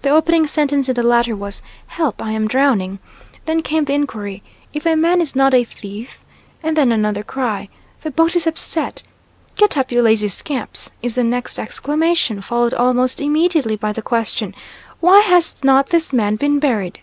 [0.00, 3.00] The opening sentence in the latter was, "Help, I am drowning."
[3.44, 6.24] Then came the inquiry, "If a man is not a thief?"
[6.62, 7.68] and then another cry,
[8.00, 9.02] "The boat is upset."
[9.56, 14.54] "Get up, you lazy scamps," is the next exclamation, followed almost immediately by the question,
[15.00, 17.00] "Why has not this man been buried?"